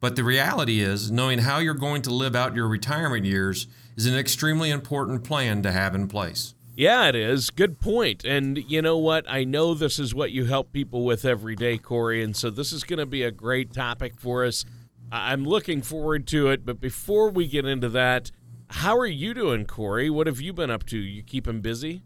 [0.00, 4.04] But the reality is, knowing how you're going to live out your retirement years is
[4.04, 6.54] an extremely important plan to have in place.
[6.74, 7.50] Yeah, it is.
[7.50, 8.24] Good point.
[8.24, 9.24] And you know what?
[9.30, 12.20] I know this is what you help people with every day, Corey.
[12.24, 14.64] And so this is going to be a great topic for us.
[15.12, 16.66] I'm looking forward to it.
[16.66, 18.32] But before we get into that,
[18.70, 20.10] how are you doing, Corey?
[20.10, 20.98] What have you been up to?
[20.98, 22.02] You keeping busy?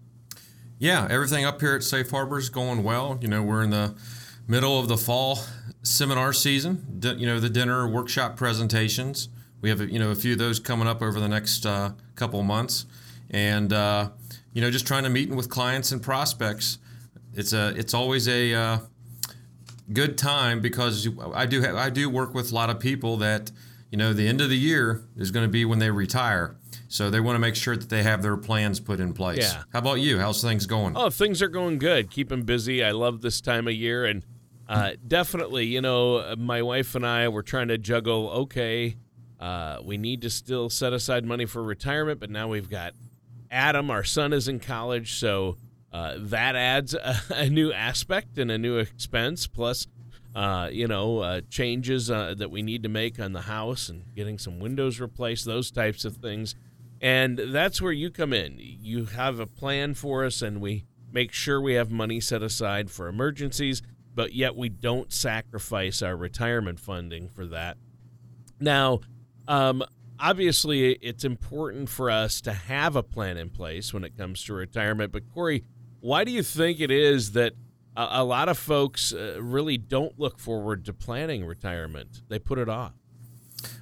[0.84, 3.18] Yeah, everything up here at Safe Harbor is going well.
[3.22, 3.94] You know, we're in the
[4.46, 5.38] middle of the fall
[5.82, 7.00] seminar season.
[7.02, 9.30] You know, the dinner workshop presentations.
[9.62, 12.42] We have you know a few of those coming up over the next uh, couple
[12.42, 12.84] months,
[13.30, 14.10] and uh,
[14.52, 16.76] you know, just trying to meet with clients and prospects.
[17.32, 18.78] It's a it's always a uh,
[19.90, 23.50] good time because I do have, I do work with a lot of people that
[23.90, 26.56] you know the end of the year is going to be when they retire.
[26.94, 29.52] So they want to make sure that they have their plans put in place.
[29.52, 29.64] Yeah.
[29.72, 30.20] How about you?
[30.20, 30.96] How's things going?
[30.96, 32.08] Oh, things are going good.
[32.08, 32.84] Keeping busy.
[32.84, 34.24] I love this time of year, and
[34.68, 38.30] uh, definitely, you know, my wife and I were trying to juggle.
[38.30, 38.94] Okay,
[39.40, 42.92] uh, we need to still set aside money for retirement, but now we've got
[43.50, 45.56] Adam, our son, is in college, so
[45.92, 49.48] uh, that adds a, a, new aspect and a new expense.
[49.48, 49.88] Plus,
[50.36, 54.14] uh, you know, uh, changes uh, that we need to make on the house and
[54.14, 56.54] getting some windows replaced, those types of things.
[57.04, 58.56] And that's where you come in.
[58.58, 62.90] You have a plan for us, and we make sure we have money set aside
[62.90, 63.82] for emergencies,
[64.14, 67.76] but yet we don't sacrifice our retirement funding for that.
[68.58, 69.00] Now,
[69.46, 69.84] um,
[70.18, 74.54] obviously it's important for us to have a plan in place when it comes to
[74.54, 75.12] retirement.
[75.12, 75.62] But Corey,
[76.00, 77.52] why do you think it is that
[77.94, 82.22] a, lot of folks uh, really don't look forward to planning retirement?
[82.28, 82.94] They put it off.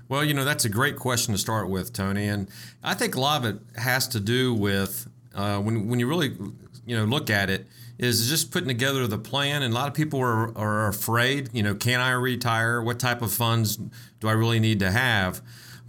[0.09, 2.49] Well, you know that's a great question to start with, Tony, and
[2.83, 6.37] I think a lot of it has to do with uh, when when you really
[6.87, 7.67] you know look at it
[7.99, 11.63] is just putting together the plan and a lot of people are, are afraid you
[11.63, 13.77] know can i retire what type of funds
[14.19, 15.41] do i really need to have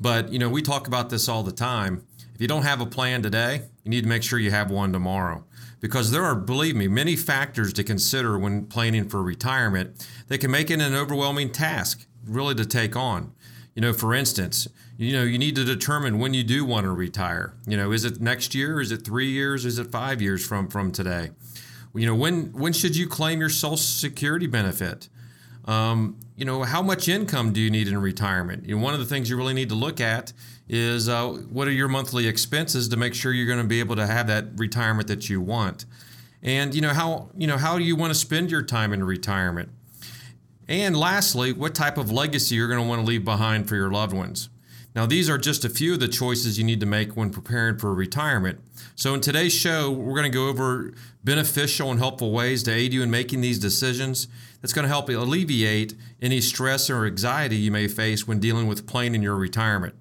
[0.03, 2.05] but you know, we talk about this all the time.
[2.35, 4.91] If you don't have a plan today, you need to make sure you have one
[4.91, 5.45] tomorrow.
[5.79, 10.51] Because there are, believe me, many factors to consider when planning for retirement that can
[10.51, 13.33] make it an overwhelming task, really, to take on.
[13.75, 14.67] You know, for instance,
[14.97, 17.55] you know, you need to determine when you do want to retire.
[17.65, 18.79] You know, is it next year?
[18.79, 19.65] Is it three years?
[19.65, 21.31] Is it five years from from today?
[21.95, 25.09] You know, when when should you claim your Social Security benefit?
[25.65, 28.65] Um, you know, how much income do you need in retirement?
[28.65, 30.33] You know, one of the things you really need to look at
[30.67, 33.95] is uh, what are your monthly expenses to make sure you're going to be able
[33.95, 35.85] to have that retirement that you want.
[36.41, 39.03] And you know how you know how do you want to spend your time in
[39.03, 39.69] retirement?
[40.67, 43.91] And lastly, what type of legacy you're going to want to leave behind for your
[43.91, 44.49] loved ones.
[44.95, 47.77] Now, these are just a few of the choices you need to make when preparing
[47.77, 48.59] for retirement.
[48.95, 50.93] So, in today's show, we're going to go over
[51.23, 54.27] beneficial and helpful ways to aid you in making these decisions
[54.61, 58.85] that's going to help alleviate any stress or anxiety you may face when dealing with
[58.85, 59.95] planning your retirement.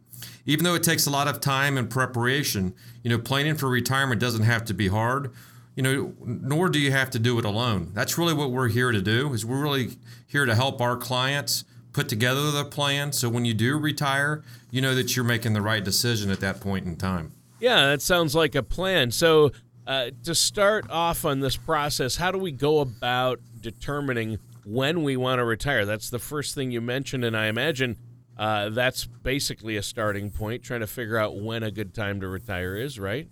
[0.44, 4.20] Even though it takes a lot of time and preparation, you know, planning for retirement
[4.20, 5.32] doesn't have to be hard.
[5.74, 7.92] You know, nor do you have to do it alone.
[7.94, 9.32] That's really what we're here to do.
[9.32, 9.96] Is we're really
[10.26, 14.80] here to help our clients put together the plan so when you do retire, you
[14.80, 17.32] know that you're making the right decision at that point in time.
[17.60, 19.10] Yeah, that sounds like a plan.
[19.10, 19.52] So,
[19.86, 25.16] uh, to start off on this process, how do we go about determining when we
[25.16, 25.84] want to retire?
[25.84, 27.96] That's the first thing you mentioned, and I imagine
[28.36, 32.28] uh, that's basically a starting point, trying to figure out when a good time to
[32.28, 33.28] retire is, right?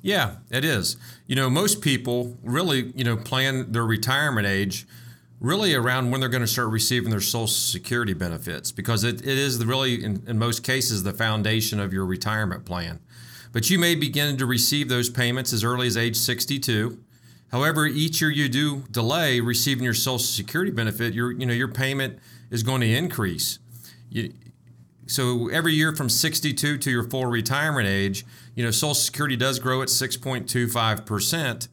[0.00, 0.96] Yeah, it is.
[1.26, 4.86] You know, most people really, you know, plan their retirement age
[5.40, 9.38] really around when they're going to start receiving their Social Security benefits because it, it
[9.38, 13.00] is the really, in, in most cases, the foundation of your retirement plan.
[13.52, 16.98] But you may begin to receive those payments as early as age 62.
[17.50, 21.68] However, each year you do delay receiving your Social Security benefit, your you know your
[21.68, 22.18] payment
[22.50, 23.58] is going to increase.
[24.08, 24.32] You,
[25.06, 29.58] so every year from 62 to your full retirement age, you know Social Security does
[29.58, 31.68] grow at 6.25 percent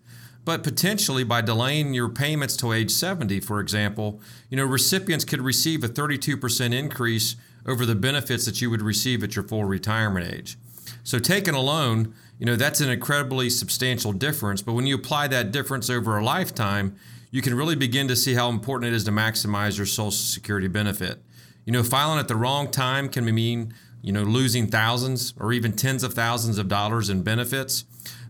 [0.49, 5.41] but potentially by delaying your payments to age 70, for example, you know, recipients could
[5.41, 7.35] receive a 32% increase
[7.67, 10.57] over the benefits that you would receive at your full retirement age.
[11.03, 15.51] So taken alone, you know, that's an incredibly substantial difference, but when you apply that
[15.51, 16.95] difference over a lifetime,
[17.29, 20.67] you can really begin to see how important it is to maximize your social security
[20.67, 21.21] benefit.
[21.69, 25.73] You know, filing at the wrong time can mean, you know, losing thousands or even
[25.73, 27.85] tens of thousands of dollars in benefits.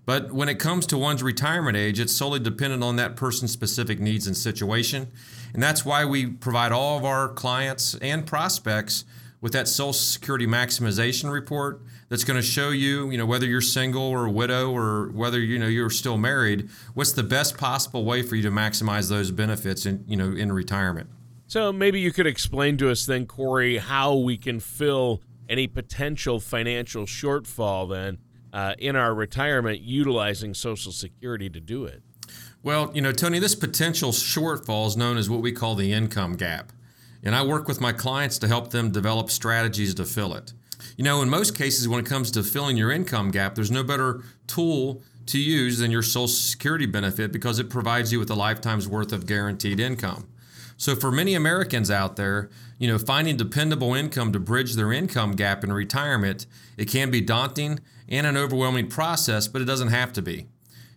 [0.06, 4.02] But when it comes to one's retirement age, it's solely dependent on that person's specific
[4.02, 5.08] needs and situation.
[5.54, 9.06] And that's why we provide all of our clients and prospects
[9.40, 13.62] with that Social Security maximization report that's going to show you, you know, whether you're
[13.62, 18.04] single or a widow or whether you know you're still married, what's the best possible
[18.04, 21.10] way for you to maximize those benefits in, you know, in retirement.
[21.50, 26.40] So maybe you could explain to us then, Corey, how we can fill any potential
[26.40, 28.20] financial shortfall then
[28.54, 32.04] uh, in our retirement utilizing Social Security to do it?
[32.62, 36.36] Well, you know, Tony, this potential shortfall is known as what we call the income
[36.36, 36.72] gap.
[37.24, 40.54] And I work with my clients to help them develop strategies to fill it.
[40.98, 43.84] You know, in most cases, when it comes to filling your income gap, there's no
[43.84, 48.36] better tool to use than your Social Security benefit because it provides you with a
[48.36, 50.28] lifetime's worth of guaranteed income.
[50.80, 55.34] So for many Americans out there, you know, finding dependable income to bridge their income
[55.34, 56.46] gap in retirement,
[56.78, 60.48] it can be daunting and an overwhelming process, but it doesn't have to be.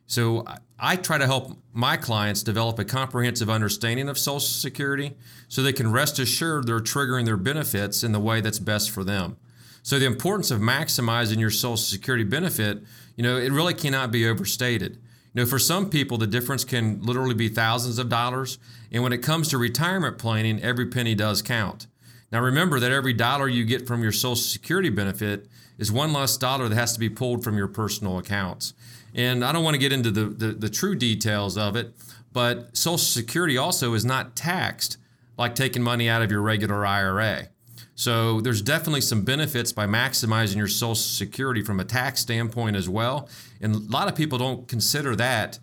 [0.06, 0.44] So
[0.78, 5.16] I try to help my clients develop a comprehensive understanding of Social Security
[5.48, 9.02] so they can rest assured they're triggering their benefits in the way that's best for
[9.02, 9.36] them.
[9.82, 12.84] So the importance of maximizing your Social Security benefit,
[13.16, 15.00] you know, it really cannot be overstated.
[15.34, 18.58] You know, for some people, the difference can literally be thousands of dollars.
[18.92, 21.86] And when it comes to retirement planning, every penny does count.
[22.30, 25.48] Now, remember that every dollar you get from your Social Security benefit
[25.78, 28.74] is one less dollar that has to be pulled from your personal accounts.
[29.14, 31.94] And I don't want to get into the, the, the true details of it,
[32.32, 34.98] but Social Security also is not taxed
[35.36, 37.48] like taking money out of your regular IRA.
[37.94, 42.88] So there's definitely some benefits by maximizing your Social Security from a tax standpoint as
[42.88, 43.28] well.
[43.60, 45.58] And a lot of people don't consider that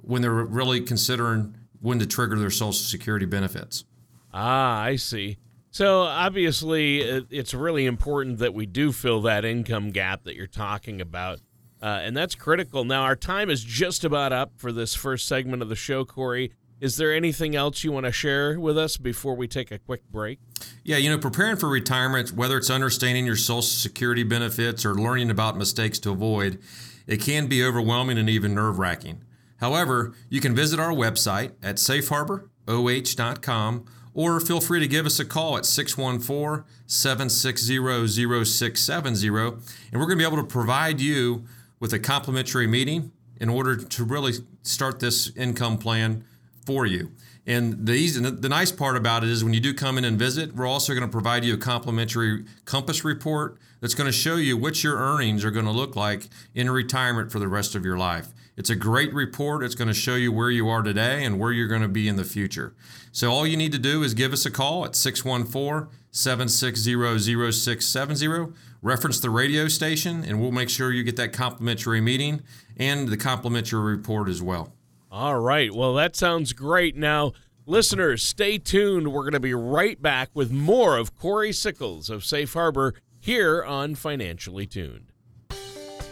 [0.00, 3.84] when they're really considering when to trigger their Social Security benefits.
[4.32, 5.36] Ah, I see.
[5.70, 11.00] So obviously, it's really important that we do fill that income gap that you're talking
[11.00, 11.40] about.
[11.82, 12.84] Uh, and that's critical.
[12.84, 16.52] Now, our time is just about up for this first segment of the show, Corey.
[16.80, 20.02] Is there anything else you want to share with us before we take a quick
[20.10, 20.40] break?
[20.84, 25.30] Yeah, you know, preparing for retirement, whether it's understanding your Social Security benefits or learning
[25.30, 26.60] about mistakes to avoid,
[27.06, 29.22] it can be overwhelming and even nerve wracking.
[29.62, 35.24] However, you can visit our website at safeharboroh.com or feel free to give us a
[35.24, 39.62] call at 614 760 0670, and
[39.94, 41.44] we're going to be able to provide you
[41.78, 46.24] with a complimentary meeting in order to really start this income plan
[46.66, 47.12] for you.
[47.46, 50.18] And the, easy, the nice part about it is when you do come in and
[50.18, 54.34] visit, we're also going to provide you a complimentary compass report that's going to show
[54.36, 57.84] you what your earnings are going to look like in retirement for the rest of
[57.84, 58.32] your life.
[58.56, 59.62] It's a great report.
[59.62, 62.06] It's going to show you where you are today and where you're going to be
[62.06, 62.74] in the future.
[63.10, 68.52] So all you need to do is give us a call at 614 760 0670.
[68.82, 72.42] Reference the radio station, and we'll make sure you get that complimentary meeting
[72.76, 74.74] and the complimentary report as well.
[75.10, 75.72] All right.
[75.72, 76.96] Well, that sounds great.
[76.96, 77.32] Now,
[77.64, 79.12] listeners, stay tuned.
[79.12, 83.62] We're going to be right back with more of Corey Sickles of Safe Harbor here
[83.62, 85.11] on Financially Tuned.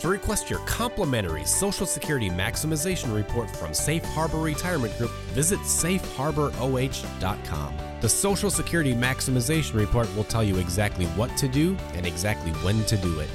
[0.00, 7.74] To request your complimentary Social Security Maximization Report from Safe Harbor Retirement Group, visit safeharboroh.com.
[8.00, 12.82] The Social Security Maximization Report will tell you exactly what to do and exactly when
[12.86, 13.28] to do it.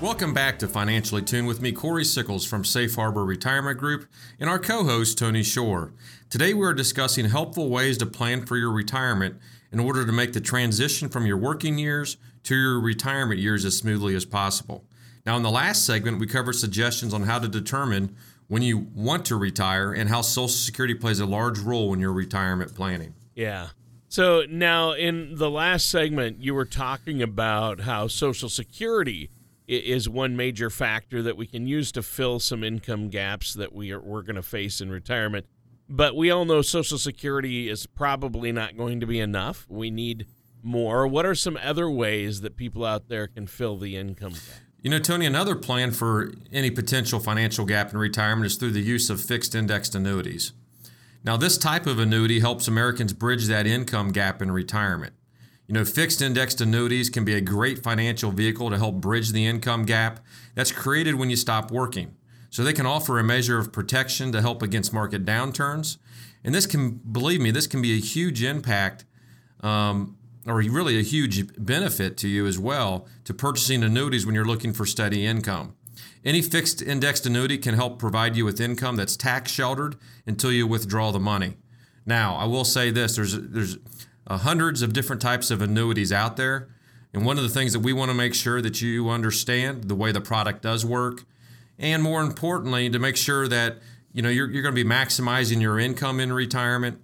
[0.00, 4.06] Welcome back to Financially Tuned with me, Corey Sickles from Safe Harbor Retirement Group,
[4.40, 5.92] and our co host, Tony Shore.
[6.30, 9.36] Today we are discussing helpful ways to plan for your retirement
[9.70, 13.76] in order to make the transition from your working years to your retirement years as
[13.76, 14.84] smoothly as possible.
[15.26, 18.16] Now, in the last segment, we covered suggestions on how to determine
[18.46, 22.12] when you want to retire and how Social Security plays a large role in your
[22.12, 23.14] retirement planning.
[23.34, 23.68] Yeah.
[24.08, 29.30] So now in the last segment, you were talking about how Social Security
[29.66, 33.92] is one major factor that we can use to fill some income gaps that we
[33.92, 35.44] are, we're going to face in retirement.
[35.90, 39.66] But we all know Social Security is probably not going to be enough.
[39.68, 40.26] We need
[40.62, 41.06] more.
[41.06, 44.60] What are some other ways that people out there can fill the income gap?
[44.80, 48.80] You know, Tony, another plan for any potential financial gap in retirement is through the
[48.80, 50.52] use of fixed indexed annuities.
[51.24, 55.14] Now, this type of annuity helps Americans bridge that income gap in retirement.
[55.66, 59.46] You know, fixed indexed annuities can be a great financial vehicle to help bridge the
[59.46, 60.20] income gap
[60.54, 62.14] that's created when you stop working.
[62.50, 65.98] So they can offer a measure of protection to help against market downturns.
[66.44, 69.04] And this can, believe me, this can be a huge impact
[69.60, 70.16] um,
[70.50, 74.72] or really a huge benefit to you as well to purchasing annuities when you're looking
[74.72, 75.74] for steady income.
[76.24, 80.66] Any fixed indexed annuity can help provide you with income that's tax sheltered until you
[80.66, 81.56] withdraw the money.
[82.04, 83.78] Now, I will say this there's, there's
[84.26, 86.68] uh, hundreds of different types of annuities out there.
[87.12, 89.94] And one of the things that we want to make sure that you understand the
[89.94, 91.24] way the product does work,
[91.78, 93.78] and more importantly, to make sure that
[94.12, 97.00] you know you're, you're going to be maximizing your income in retirement.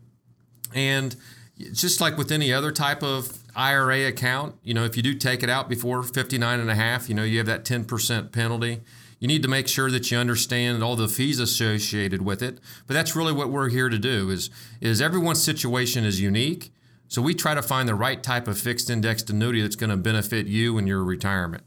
[0.75, 1.17] And
[1.59, 5.43] just like with any other type of IRA account, you know, if you do take
[5.43, 8.81] it out before 59 and a half, you know, you have that 10% penalty.
[9.21, 12.59] You need to make sure that you understand all the fees associated with it.
[12.87, 16.73] But that's really what we're here to do is is everyone's situation is unique.
[17.09, 19.97] So we try to find the right type of fixed indexed annuity that's going to
[19.97, 21.63] benefit you in your retirement.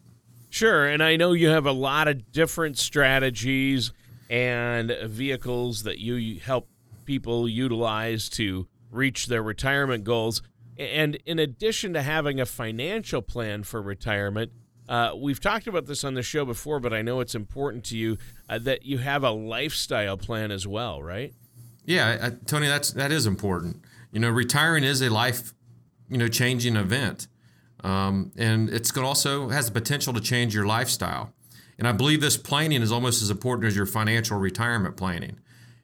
[0.50, 3.92] Sure, and I know you have a lot of different strategies
[4.30, 6.68] and vehicles that you help
[7.06, 10.42] people utilize to reach their retirement goals.
[10.78, 14.52] And in addition to having a financial plan for retirement,
[14.88, 17.98] uh, we've talked about this on the show before, but I know it's important to
[17.98, 18.18] you
[18.48, 21.34] uh, that you have a lifestyle plan as well, right?
[21.86, 23.84] Yeah, Tony, that's that is important.
[24.12, 25.54] You know, retiring is a life,
[26.10, 27.28] you know, changing event,
[27.84, 31.34] um, and it's also has the potential to change your lifestyle.
[31.78, 35.40] And I believe this planning is almost as important as your financial retirement planning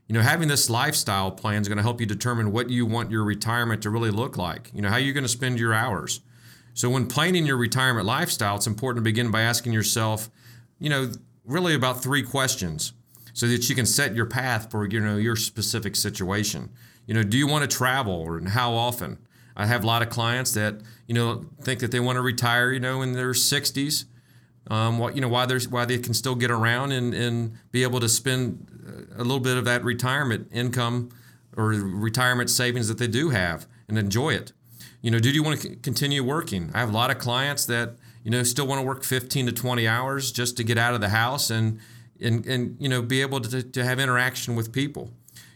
[0.08, 3.10] you know, having this lifestyle plan is going to help you determine what you want
[3.10, 4.72] your retirement to really look like.
[4.74, 6.22] You know, how you're going to spend your hours.
[6.74, 10.30] So when planning your retirement lifestyle, it's important to begin by asking yourself,
[10.80, 11.12] you know,
[11.46, 12.94] really about three questions
[13.34, 16.70] so that you can set your path for, you know, your specific situation.
[17.06, 19.20] You know, do you want to travel or how often?
[19.56, 22.72] I have a lot of clients that, you know, think that they want to retire,
[22.72, 24.06] you know, in their 60s.
[24.70, 27.84] Um, what, you know, why there's why they can still get around and, and be
[27.84, 28.68] able to spend
[29.16, 31.10] a little bit of that retirement income
[31.56, 34.54] or retirement savings that they do have and enjoy it.
[35.02, 36.72] You know, do you want to continue working?
[36.74, 39.52] I have a lot of clients that you know still want to work 15 to
[39.52, 41.80] 20 hours just to get out of the house and
[42.22, 45.12] and and you know be able to, to have interaction with people.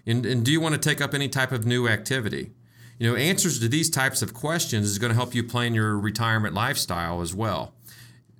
[0.05, 2.51] And, and do you want to take up any type of new activity?
[2.97, 5.99] You know, answers to these types of questions is going to help you plan your
[5.99, 7.73] retirement lifestyle as well.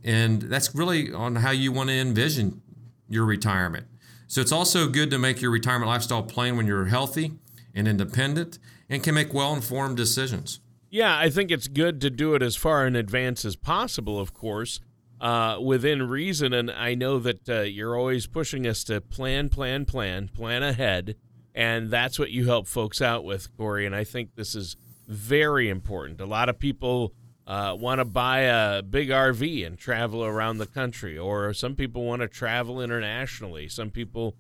[0.04, 2.62] And that's really on how you want to envision
[3.10, 3.88] your retirement.
[4.28, 7.34] So it's also good to make your retirement lifestyle plan when you're healthy
[7.74, 10.60] and independent and can make well informed decisions.
[10.90, 14.34] Yeah, I think it's good to do it as far in advance as possible, of
[14.34, 14.80] course,
[15.20, 16.54] uh, within reason.
[16.54, 21.16] And I know that uh, you're always pushing us to plan, plan, plan, plan ahead.
[21.54, 23.86] And that's what you help folks out with, Corey.
[23.86, 24.78] And I think this is
[25.08, 26.22] very important.
[26.22, 27.14] A lot of people
[27.48, 32.04] uh, want to buy a big RV and travel around the country, or some people
[32.04, 33.70] want to travel internationally.
[33.70, 34.36] Some people,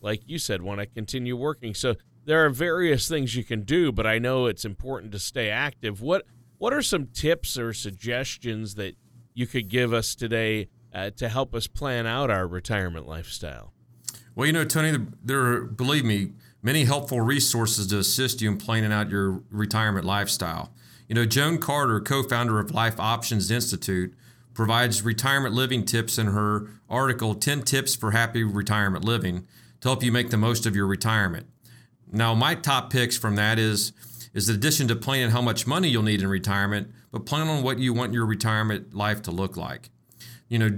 [0.00, 1.74] like you said, want to continue working.
[1.74, 5.50] So there are various things you can do, but I know it's important to stay
[5.50, 6.00] active.
[6.00, 6.24] What
[6.58, 8.94] what are some tips or suggestions that
[9.34, 13.72] you could give us today uh, to help us plan out our retirement lifestyle?
[14.36, 18.58] Well, you know, Tony, there are, believe me, many helpful resources to assist you in
[18.58, 20.72] planning out your retirement lifestyle.
[21.08, 24.14] You know, Joan Carter, co founder of Life Options Institute,
[24.54, 29.46] provides retirement living tips in her article 10 Tips for Happy Retirement Living
[29.80, 31.46] to help you make the most of your retirement.
[32.10, 33.92] Now, my top picks from that is
[34.34, 37.62] is the addition to planning how much money you'll need in retirement, but plan on
[37.62, 39.90] what you want your retirement life to look like.
[40.48, 40.70] You know,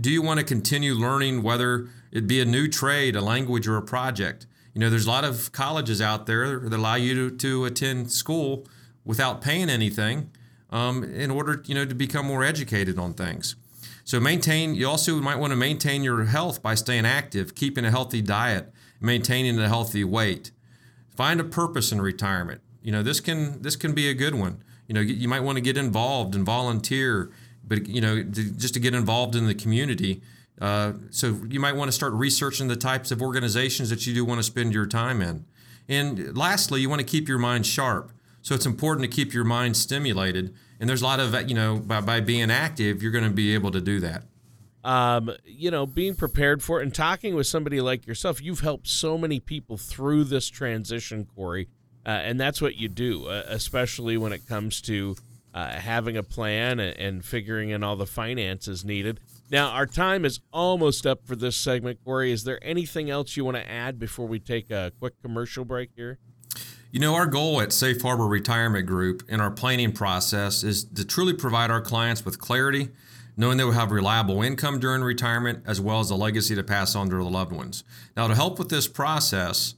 [0.00, 3.76] do you want to continue learning whether it be a new trade, a language, or
[3.76, 4.46] a project?
[4.74, 8.12] You know, there's a lot of colleges out there that allow you to, to attend
[8.12, 8.66] school
[9.04, 10.30] without paying anything
[10.70, 13.56] um, in order you know to become more educated on things.
[14.04, 14.74] So maintain.
[14.74, 18.72] You also might want to maintain your health by staying active, keeping a healthy diet,
[19.00, 20.50] maintaining a healthy weight.
[21.16, 22.60] Find a purpose in retirement.
[22.82, 24.62] You know this can this can be a good one.
[24.86, 27.30] You know, you might want to get involved and volunteer,
[27.66, 30.20] but you know, to, just to get involved in the community.
[30.60, 34.24] Uh, so you might want to start researching the types of organizations that you do
[34.24, 35.44] want to spend your time in.
[35.88, 38.12] And lastly, you want to keep your mind sharp.
[38.44, 40.54] So it's important to keep your mind stimulated.
[40.78, 43.54] And there's a lot of, you know, by, by being active, you're going to be
[43.54, 44.24] able to do that.
[44.84, 48.86] Um, you know, being prepared for it and talking with somebody like yourself, you've helped
[48.86, 51.68] so many people through this transition, Corey.
[52.04, 55.16] Uh, and that's what you do, uh, especially when it comes to
[55.54, 59.20] uh, having a plan and, and, figuring in all the finances needed.
[59.50, 62.30] Now, our time is almost up for this segment, Corey.
[62.30, 65.90] Is there anything else you want to add before we take a quick commercial break
[65.96, 66.18] here?
[66.94, 71.04] You know, our goal at Safe Harbor Retirement Group in our planning process is to
[71.04, 72.90] truly provide our clients with clarity,
[73.36, 76.94] knowing they will have reliable income during retirement as well as a legacy to pass
[76.94, 77.82] on to their loved ones.
[78.16, 79.74] Now, to help with this process,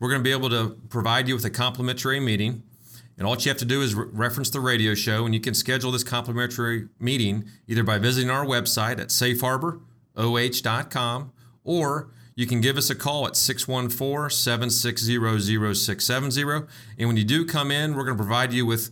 [0.00, 2.64] we're going to be able to provide you with a complimentary meeting.
[3.16, 5.54] And all you have to do is re- reference the radio show, and you can
[5.54, 11.32] schedule this complimentary meeting either by visiting our website at safeharboroh.com
[11.62, 16.42] or you can give us a call at 614 760 0670.
[16.98, 18.90] And when you do come in, we're going to provide you with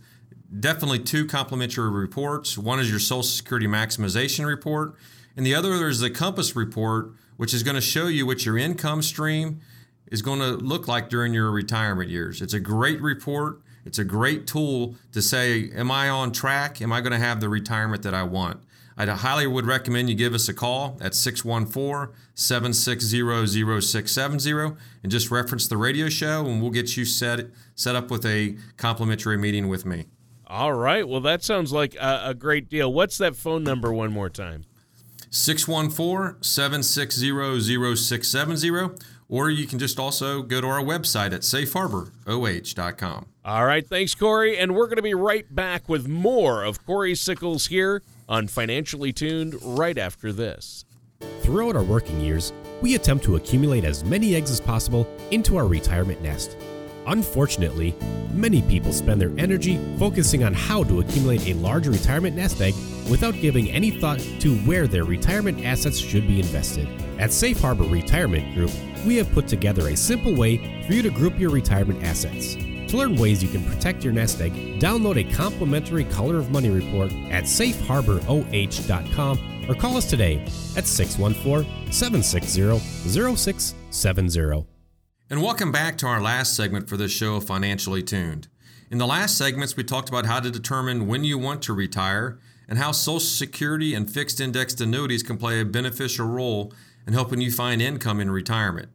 [0.59, 2.57] definitely two complimentary reports.
[2.57, 4.95] One is your Social Security maximization report,
[5.37, 8.57] and the other is the Compass report, which is going to show you what your
[8.57, 9.61] income stream
[10.07, 12.41] is going to look like during your retirement years.
[12.41, 13.61] It's a great report.
[13.85, 16.81] It's a great tool to say, Am I on track?
[16.81, 18.61] Am I going to have the retirement that I want?
[18.97, 25.29] I highly would recommend you give us a call at 614 760 0670 and just
[25.31, 29.67] reference the radio show, and we'll get you set, set up with a complimentary meeting
[29.67, 30.05] with me.
[30.47, 31.07] All right.
[31.07, 32.93] Well, that sounds like a, a great deal.
[32.93, 34.65] What's that phone number one more time?
[35.29, 38.95] 614 760 0670
[39.27, 43.25] or you can just also go to our website at safeharboroh.com.
[43.43, 44.57] All right, thanks, Corey.
[44.57, 49.13] And we're going to be right back with more of Corey Sickles here on Financially
[49.13, 50.85] Tuned right after this.
[51.41, 55.67] Throughout our working years, we attempt to accumulate as many eggs as possible into our
[55.67, 56.57] retirement nest.
[57.07, 57.95] Unfortunately,
[58.31, 62.73] many people spend their energy focusing on how to accumulate a large retirement nest egg
[63.09, 66.87] without giving any thought to where their retirement assets should be invested.
[67.19, 68.71] At Safe Harbor Retirement Group,
[69.05, 72.57] we have put together a simple way for you to group your retirement assets.
[72.95, 77.11] Learn ways you can protect your nest egg, download a complimentary Color of Money report
[77.29, 80.41] at safeharboroh.com or call us today
[80.77, 82.79] at 614 760
[83.35, 84.65] 0670.
[85.29, 88.47] And welcome back to our last segment for this show Financially Tuned.
[88.89, 92.39] In the last segments, we talked about how to determine when you want to retire
[92.69, 96.71] and how Social Security and fixed indexed annuities can play a beneficial role
[97.05, 98.87] in helping you find income in retirement.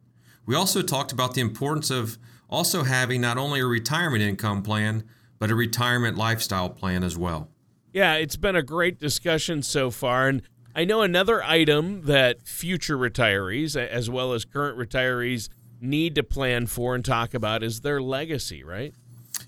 [0.46, 2.16] We also talked about the importance of
[2.50, 5.04] also having not only a retirement income plan,
[5.38, 7.48] but a retirement lifestyle plan as well.
[7.92, 10.28] Yeah, it's been a great discussion so far.
[10.28, 10.42] And
[10.74, 15.48] I know another item that future retirees, as well as current retirees,
[15.80, 18.94] need to plan for and talk about is their legacy, right?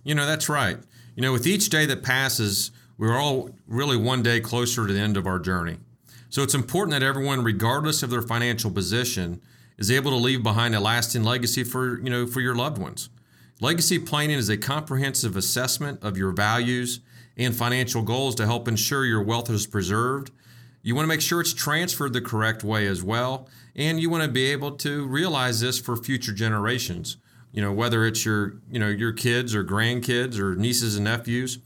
[0.02, 0.78] You know, that's right.
[1.14, 4.98] You know, with each day that passes, we're all really one day closer to the
[4.98, 5.76] end of our journey.
[6.30, 9.42] So it's important that everyone, regardless of their financial position,
[9.82, 13.08] is able to leave behind a lasting legacy for, you know, for your loved ones.
[13.60, 17.00] Legacy planning is a comprehensive assessment of your values
[17.36, 20.30] and financial goals to help ensure your wealth is preserved.
[20.82, 24.22] You want to make sure it's transferred the correct way as well and you want
[24.22, 27.16] to be able to realize this for future generations
[27.52, 31.58] you know whether it's your you know your kids or grandkids or nieces and nephews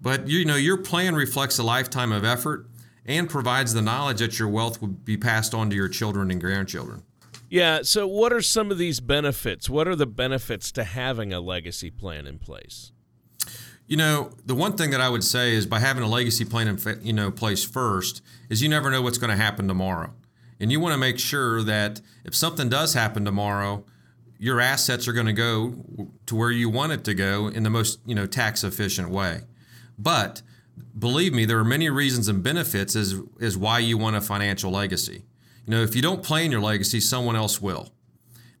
[0.00, 2.68] but you know your plan reflects a lifetime of effort
[3.04, 6.40] and provides the knowledge that your wealth will be passed on to your children and
[6.40, 7.02] grandchildren
[7.48, 11.40] yeah so what are some of these benefits what are the benefits to having a
[11.40, 12.92] legacy plan in place
[13.86, 16.68] you know the one thing that i would say is by having a legacy plan
[16.68, 20.12] in you know place first is you never know what's going to happen tomorrow
[20.58, 23.84] and you want to make sure that if something does happen tomorrow,
[24.38, 25.74] your assets are going to go
[26.26, 29.42] to where you want it to go in the most, you know, tax efficient way.
[29.98, 30.42] But
[30.98, 34.70] believe me, there are many reasons and benefits as is why you want a financial
[34.70, 35.24] legacy.
[35.66, 37.90] You know, if you don't plan your legacy, someone else will.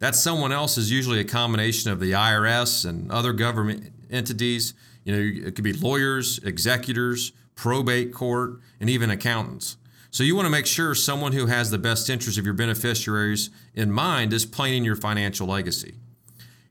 [0.00, 4.74] That someone else is usually a combination of the IRS and other government entities.
[5.04, 9.76] You know, it could be lawyers, executors, probate court, and even accountants.
[10.10, 13.50] So you want to make sure someone who has the best interest of your beneficiaries
[13.74, 15.94] in mind is planning your financial legacy.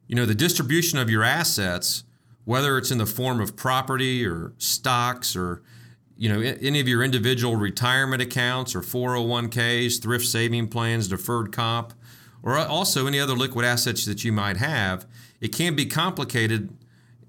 [0.07, 2.03] You know, the distribution of your assets,
[2.43, 5.63] whether it's in the form of property or stocks or
[6.17, 11.93] you know any of your individual retirement accounts or 401ks, thrift saving plans, deferred comp,
[12.43, 15.05] or also any other liquid assets that you might have,
[15.41, 16.69] it can be complicated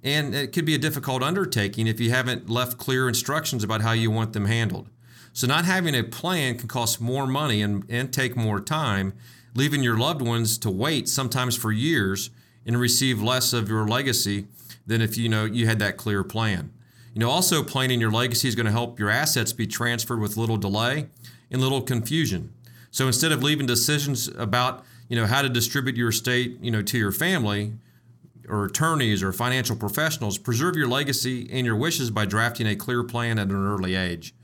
[0.03, 3.93] And it could be a difficult undertaking if you haven't left clear instructions about how
[3.93, 4.89] you want them handled.
[5.33, 9.15] So, not having a plan can cost more money and, and take more time,
[9.55, 12.31] leaving your loved ones to wait sometimes for years
[12.65, 14.47] and receive less of your legacy
[14.87, 16.71] than if you know you had that clear plan.
[17.17, 20.37] You know, also planning your legacy is going to help your assets be transferred with
[20.37, 21.07] little delay
[21.51, 22.53] and little confusion.
[22.91, 26.83] So instead of leaving decisions about you know how to distribute your estate you know
[26.83, 27.73] to your family
[28.47, 33.03] or attorneys or financial professionals, preserve your legacy and your wishes by drafting a clear
[33.03, 34.35] plan at an early age.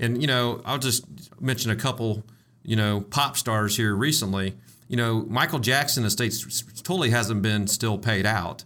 [0.00, 1.04] And you know, I'll just
[1.42, 2.24] mention a couple
[2.62, 4.54] you know pop stars here recently.
[4.88, 6.34] You know, Michael Jackson estate
[6.84, 8.64] totally hasn't been still paid out,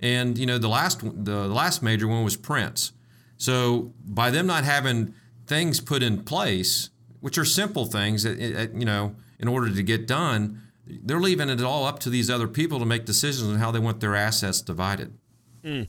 [0.00, 2.90] and you know the last the last major one was Prince.
[3.36, 5.14] So by them not having
[5.46, 10.06] things put in place, which are simple things that you know in order to get
[10.06, 13.70] done, they're leaving it all up to these other people to make decisions on how
[13.70, 15.16] they want their assets divided.
[15.64, 15.88] Mm.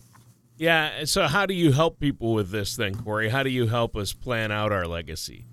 [0.57, 1.05] Yeah.
[1.05, 3.29] So, how do you help people with this then, Corey?
[3.29, 5.45] How do you help us plan out our legacy?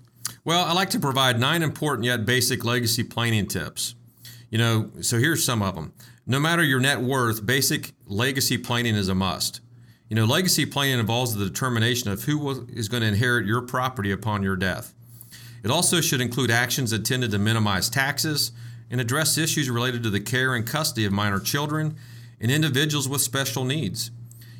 [0.43, 3.95] Well, I like to provide nine important yet basic legacy planning tips.
[4.49, 5.93] You know, so here's some of them.
[6.25, 9.61] No matter your net worth, basic legacy planning is a must.
[10.09, 14.11] You know, legacy planning involves the determination of who is going to inherit your property
[14.11, 14.93] upon your death.
[15.63, 18.51] It also should include actions intended to minimize taxes
[18.91, 21.95] and address issues related to the care and custody of minor children
[22.39, 24.11] and individuals with special needs.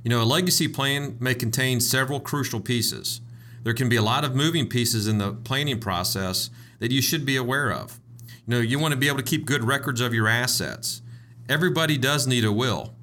[0.03, 3.21] You know, a legacy plan may contain several crucial pieces.
[3.61, 7.25] There can be a lot of moving pieces in the planning process that you should
[7.25, 7.99] be aware of.
[8.47, 11.03] You know, you want to be able to keep good records of your assets.
[11.47, 12.95] Everybody does need a will.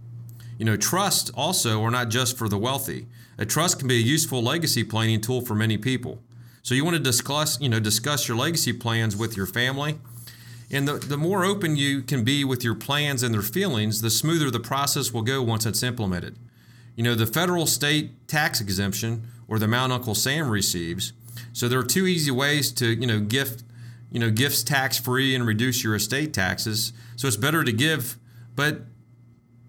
[0.63, 3.07] You know, trust also are not just for the wealthy.
[3.37, 6.23] A trust can be a useful legacy planning tool for many people.
[6.63, 9.99] So you want to discuss, you know, discuss your legacy plans with your family.
[10.71, 14.09] And the, the more open you can be with your plans and their feelings, the
[14.09, 16.39] smoother the process will go once it's implemented.
[16.95, 21.13] You know, the federal estate tax exemption or the amount Uncle Sam receives.
[21.53, 23.65] So there are two easy ways to, you know, gift,
[24.13, 26.93] you know, gifts tax free and reduce your estate taxes.
[27.17, 28.17] So it's better to give,
[28.55, 28.83] but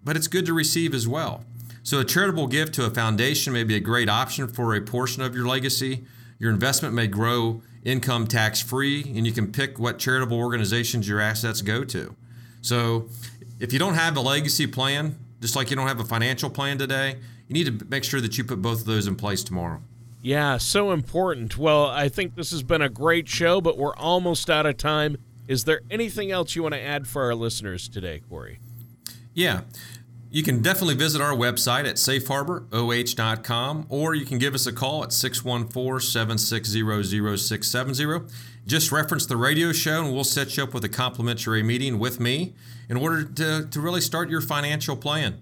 [0.04, 1.44] but it's good to receive as well.
[1.84, 5.22] So a charitable gift to a foundation may be a great option for a portion
[5.22, 6.06] of your legacy.
[6.40, 11.20] Your investment may grow income tax free, and you can pick what charitable organizations your
[11.20, 12.16] assets go to.
[12.62, 13.10] So
[13.60, 16.78] if you don't have a legacy plan, just like you don't have a financial plan
[16.78, 19.82] today, you need to make sure that you put both of those in place tomorrow.
[20.22, 21.58] Yeah, so important.
[21.58, 25.18] Well, I think this has been a great show, but we're almost out of time.
[25.50, 28.60] Is there anything else you want to add for our listeners today, Corey?
[29.34, 29.62] Yeah.
[30.30, 35.04] You can definitely visit our website at safeharboroh.com or you can give us a call
[35.04, 38.34] at 614 760 0670.
[38.66, 42.20] Just reference the radio show and we'll set you up with a complimentary meeting with
[42.20, 42.54] me
[42.90, 45.40] in order to, to really start your financial plan.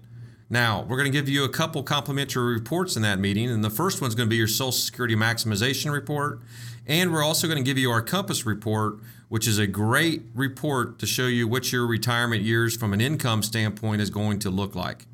[0.52, 3.70] Now, we're going to give you a couple complimentary reports in that meeting, and the
[3.70, 6.40] first one's going to be your Social Security Maximization Report,
[6.86, 8.98] and we're also going to give you our Compass Report,
[9.32, 13.42] which is a great report to show you what your retirement years from an income
[13.42, 15.06] standpoint is going to look like.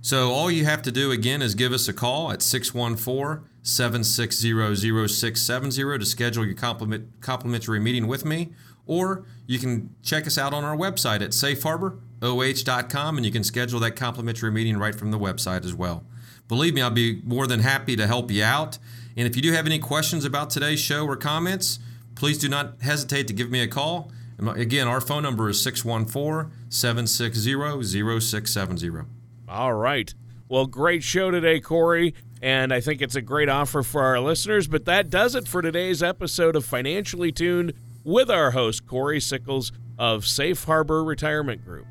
[0.00, 5.06] So, all you have to do again is give us a call at 614 760
[5.06, 6.56] 0670 to schedule your
[7.20, 8.48] complimentary meeting with me,
[8.86, 13.78] or you can check us out on our website at safeharboroh.com and you can schedule
[13.78, 16.02] that complimentary meeting right from the website as well.
[16.48, 18.78] Believe me, I'll be more than happy to help you out.
[19.16, 21.78] And if you do have any questions about today's show or comments,
[22.18, 24.10] please do not hesitate to give me a call.
[24.38, 29.06] Again, our phone number is 614 760 0670.
[29.48, 30.12] All right.
[30.48, 32.14] Well, great show today, Corey.
[32.40, 34.68] And I think it's a great offer for our listeners.
[34.68, 37.72] But that does it for today's episode of Financially Tuned
[38.04, 41.86] with our host, Corey Sickles of Safe Harbor Retirement Group.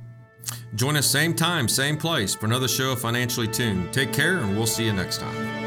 [0.76, 3.94] Join us same time, same place for another show of Financially Tuned.
[3.94, 5.66] Take care, and we'll see you next time.